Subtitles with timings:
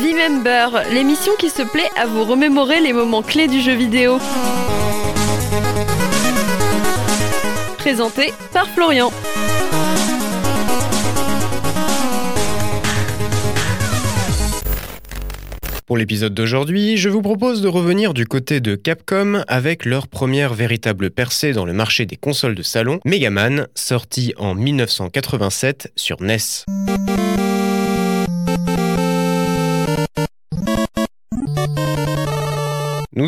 [0.00, 4.18] V-Member, l'émission qui se plaît à vous remémorer les moments clés du jeu vidéo.
[7.78, 9.10] Présenté par Florian.
[15.86, 20.54] Pour l'épisode d'aujourd'hui, je vous propose de revenir du côté de Capcom avec leur première
[20.54, 26.22] véritable percée dans le marché des consoles de salon, Mega Man, sorti en 1987 sur
[26.22, 26.36] NES.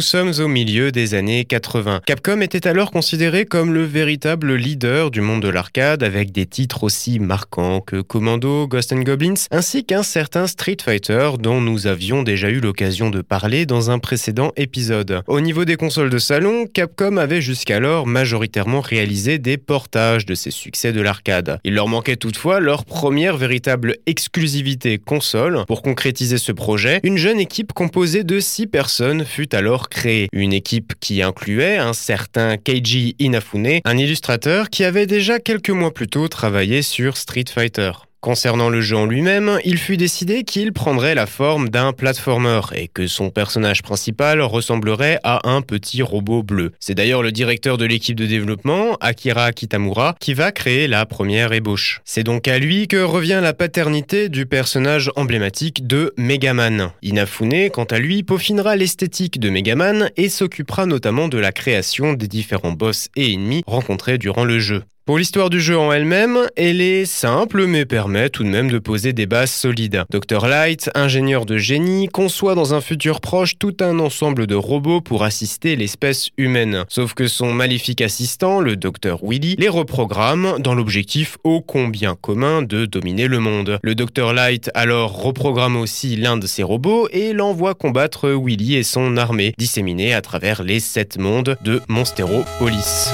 [0.00, 2.00] Nous sommes au milieu des années 80.
[2.06, 6.84] Capcom était alors considéré comme le véritable leader du monde de l'arcade avec des titres
[6.84, 12.48] aussi marquants que Commando, Ghost Goblins, ainsi qu'un certain Street Fighter dont nous avions déjà
[12.48, 15.20] eu l'occasion de parler dans un précédent épisode.
[15.26, 20.50] Au niveau des consoles de salon, Capcom avait jusqu'alors majoritairement réalisé des portages de ses
[20.50, 21.60] succès de l'arcade.
[21.62, 25.66] Il leur manquait toutefois leur première véritable exclusivité console.
[25.66, 30.52] Pour concrétiser ce projet, une jeune équipe composée de 6 personnes fut alors créé une
[30.52, 36.08] équipe qui incluait un certain Keiji Inafune, un illustrateur qui avait déjà quelques mois plus
[36.08, 37.92] tôt travaillé sur Street Fighter.
[38.20, 42.86] Concernant le jeu en lui-même, il fut décidé qu'il prendrait la forme d'un platformer et
[42.86, 46.72] que son personnage principal ressemblerait à un petit robot bleu.
[46.80, 51.54] C'est d'ailleurs le directeur de l'équipe de développement, Akira Kitamura, qui va créer la première
[51.54, 52.02] ébauche.
[52.04, 56.90] C'est donc à lui que revient la paternité du personnage emblématique de Megaman.
[57.00, 62.28] Inafune, quant à lui, peaufinera l'esthétique de Megaman et s'occupera notamment de la création des
[62.28, 64.82] différents boss et ennemis rencontrés durant le jeu.
[65.10, 68.78] Pour l'histoire du jeu en elle-même, elle est simple mais permet tout de même de
[68.78, 70.04] poser des bases solides.
[70.08, 75.00] Dr Light, ingénieur de génie, conçoit dans un futur proche tout un ensemble de robots
[75.00, 76.84] pour assister l'espèce humaine.
[76.88, 82.62] Sauf que son maléfique assistant, le Dr Willy, les reprogramme dans l'objectif ô combien commun
[82.62, 83.80] de dominer le monde.
[83.82, 88.84] Le Dr Light alors reprogramme aussi l'un de ses robots et l'envoie combattre Willy et
[88.84, 93.12] son armée, disséminée à travers les sept mondes de Monsteropolis.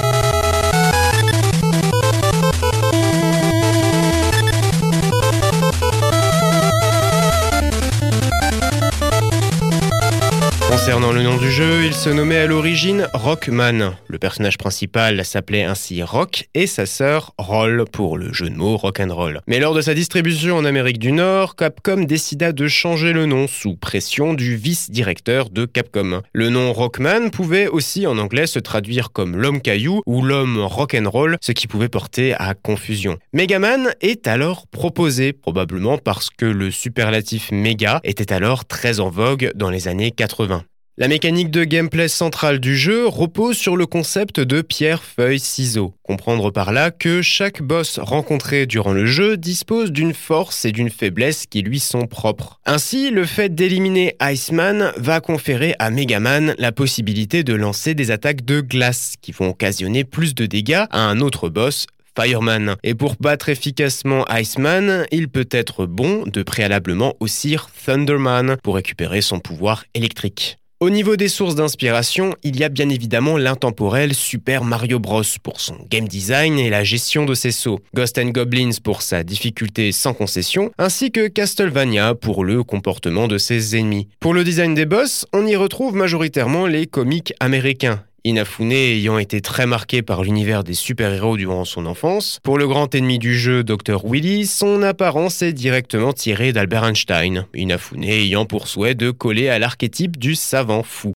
[10.87, 13.97] Concernant le nom du jeu, il se nommait à l'origine Rockman.
[14.07, 18.77] Le personnage principal s'appelait ainsi Rock et sa sœur Roll pour le jeu de mots
[18.77, 19.41] rock'n'roll.
[19.47, 23.47] Mais lors de sa distribution en Amérique du Nord, Capcom décida de changer le nom
[23.47, 26.21] sous pression du vice-directeur de Capcom.
[26.31, 31.35] Le nom Rockman pouvait aussi en anglais se traduire comme l'homme caillou ou l'homme rock'n'roll,
[31.41, 33.17] ce qui pouvait porter à confusion.
[33.33, 39.51] Megaman est alors proposé, probablement parce que le superlatif méga était alors très en vogue
[39.53, 40.63] dans les années 80.
[40.99, 45.93] La mécanique de gameplay centrale du jeu repose sur le concept de pierre, feuille, ciseaux.
[46.01, 50.89] Comprendre par là que chaque boss rencontré durant le jeu dispose d'une force et d'une
[50.89, 52.59] faiblesse qui lui sont propres.
[52.65, 58.43] Ainsi, le fait d'éliminer Iceman va conférer à Megaman la possibilité de lancer des attaques
[58.43, 61.85] de glace qui vont occasionner plus de dégâts à un autre boss
[62.19, 62.75] Fireman.
[62.81, 67.55] Et pour battre efficacement Iceman, il peut être bon de préalablement aussi
[67.85, 70.57] Thunderman pour récupérer son pouvoir électrique.
[70.79, 75.59] Au niveau des sources d'inspiration, il y a bien évidemment l'intemporel Super Mario Bros pour
[75.59, 79.91] son game design et la gestion de ses sauts, Ghost and Goblins pour sa difficulté
[79.91, 84.07] sans concession, ainsi que Castlevania pour le comportement de ses ennemis.
[84.19, 89.39] Pour le design des boss, on y retrouve majoritairement les comiques américains, Inafune ayant été
[89.39, 92.39] très marqué par l'univers des super-héros durant son enfance.
[92.43, 94.01] Pour le grand ennemi du jeu, Dr.
[94.03, 99.59] Willy, son apparence est directement tirée d'Albert Einstein, Inafune ayant pour souhait de coller à
[99.59, 101.13] l'archétype du savant fou.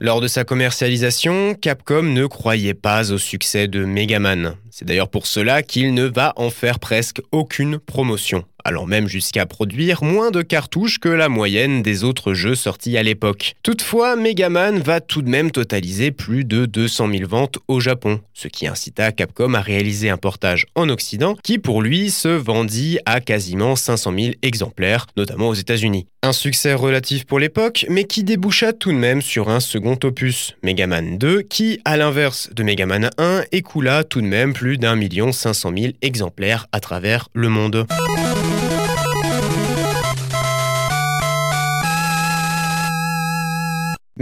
[0.00, 4.54] Lors de sa commercialisation, Capcom ne croyait pas au succès de Megaman.
[4.70, 9.46] C'est d'ailleurs pour cela qu'il ne va en faire presque aucune promotion allant même jusqu'à
[9.46, 13.54] produire moins de cartouches que la moyenne des autres jeux sortis à l'époque.
[13.62, 18.48] Toutefois, Megaman va tout de même totaliser plus de 200 000 ventes au Japon, ce
[18.48, 23.20] qui incita Capcom à réaliser un portage en Occident qui pour lui se vendit à
[23.20, 26.06] quasiment 500 000 exemplaires, notamment aux États-Unis.
[26.22, 30.54] Un succès relatif pour l'époque, mais qui déboucha tout de même sur un second opus,
[30.62, 35.32] Megaman 2, qui, à l'inverse de Megaman 1, écoula tout de même plus d'un million
[35.32, 37.86] cinq cent mille exemplaires à travers le monde.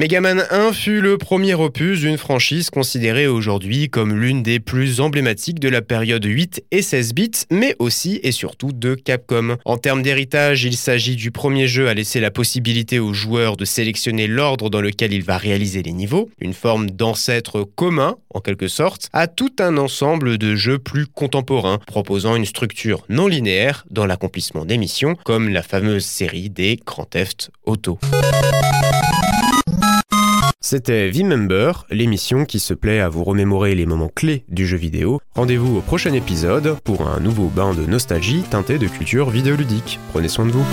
[0.00, 5.60] Megaman 1 fut le premier opus d'une franchise considérée aujourd'hui comme l'une des plus emblématiques
[5.60, 9.58] de la période 8 et 16 bits, mais aussi et surtout de Capcom.
[9.66, 13.66] En termes d'héritage, il s'agit du premier jeu à laisser la possibilité aux joueurs de
[13.66, 18.68] sélectionner l'ordre dans lequel il va réaliser les niveaux, une forme d'ancêtre commun, en quelque
[18.68, 24.06] sorte, à tout un ensemble de jeux plus contemporains, proposant une structure non linéaire dans
[24.06, 27.98] l'accomplissement des missions, comme la fameuse série des Grand Theft Auto.
[30.62, 35.20] C'était V-Member, l'émission qui se plaît à vous remémorer les moments clés du jeu vidéo.
[35.34, 39.98] Rendez-vous au prochain épisode pour un nouveau bain de nostalgie teinté de culture vidéoludique.
[40.12, 40.64] Prenez soin de vous.